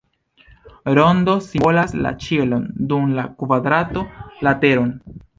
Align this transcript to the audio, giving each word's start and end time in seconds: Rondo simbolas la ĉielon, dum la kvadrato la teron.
Rondo 0.99 1.33
simbolas 1.47 1.93
la 2.05 2.13
ĉielon, 2.23 2.65
dum 2.93 3.11
la 3.19 3.25
kvadrato 3.43 4.05
la 4.49 4.55
teron. 4.65 4.89